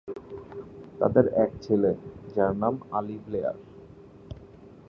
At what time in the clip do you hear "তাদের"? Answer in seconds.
0.99-1.25